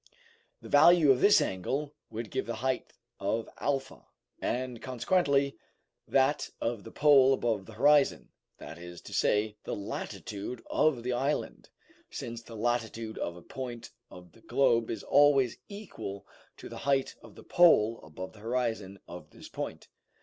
[0.63, 4.07] The value of this angle would give the height of Alpha,
[4.41, 5.59] and consequently
[6.07, 11.13] that of the pole above the horizon, that is to say, the latitude of the
[11.13, 11.69] island,
[12.09, 16.25] since the latitude of a point of the globe is always equal
[16.57, 19.87] to the height of the pole above the horizon of this point.